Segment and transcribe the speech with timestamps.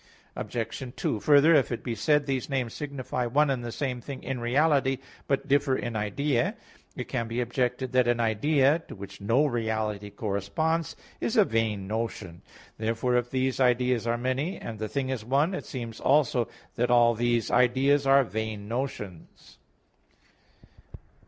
[0.35, 0.95] Obj.
[0.95, 4.39] 2: Further, if it be said these names signify one and the same thing in
[4.39, 6.55] reality, but differ in idea,
[6.95, 11.85] it can be objected that an idea to which no reality corresponds is a vain
[11.85, 12.41] notion.
[12.79, 16.47] Therefore if these ideas are many, and the thing is one, it seems also
[16.77, 19.59] that all these ideas are vain notions.